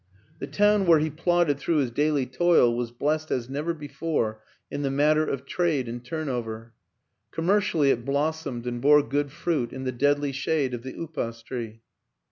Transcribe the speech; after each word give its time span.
The 0.39 0.47
town 0.47 0.87
where 0.87 0.97
he 0.97 1.11
plodded 1.11 1.59
through 1.59 1.77
his 1.77 1.91
daily 1.91 2.25
toil 2.25 2.75
was 2.75 2.89
blessed 2.89 3.29
as 3.29 3.47
never 3.51 3.71
before 3.71 4.41
in 4.71 4.81
the 4.81 4.89
matter 4.89 5.23
of 5.27 5.45
trade 5.45 5.87
and 5.87 6.03
turnover; 6.03 6.73
commercially 7.29 7.91
it 7.91 8.03
blossomed 8.03 8.65
and 8.65 8.81
bore 8.81 9.03
good 9.03 9.31
fruit 9.31 9.71
in 9.71 9.83
the 9.83 9.91
deadly 9.91 10.31
shade 10.31 10.73
of 10.73 10.81
the 10.81 10.93
upas 10.99 11.43
tree. 11.43 11.81